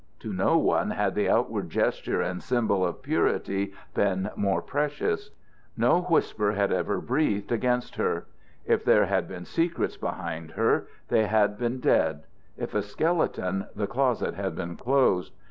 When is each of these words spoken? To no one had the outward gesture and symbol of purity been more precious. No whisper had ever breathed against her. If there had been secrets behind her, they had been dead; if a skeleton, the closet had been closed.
To 0.21 0.33
no 0.33 0.57
one 0.57 0.89
had 0.89 1.13
the 1.13 1.29
outward 1.29 1.69
gesture 1.69 2.21
and 2.23 2.41
symbol 2.41 2.83
of 2.83 3.03
purity 3.03 3.71
been 3.93 4.31
more 4.35 4.63
precious. 4.63 5.29
No 5.77 6.01
whisper 6.01 6.53
had 6.53 6.71
ever 6.71 6.99
breathed 6.99 7.51
against 7.51 7.97
her. 7.97 8.25
If 8.65 8.83
there 8.83 9.05
had 9.05 9.27
been 9.27 9.45
secrets 9.45 9.97
behind 9.97 10.53
her, 10.53 10.87
they 11.09 11.27
had 11.27 11.55
been 11.55 11.79
dead; 11.79 12.23
if 12.57 12.73
a 12.73 12.81
skeleton, 12.81 13.67
the 13.75 13.85
closet 13.85 14.33
had 14.33 14.55
been 14.55 14.75
closed. 14.75 15.33